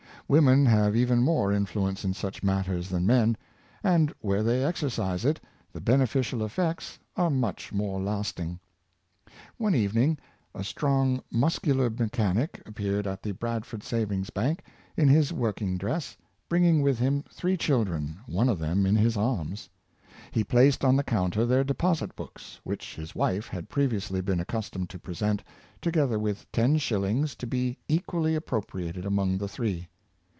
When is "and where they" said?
3.83-4.63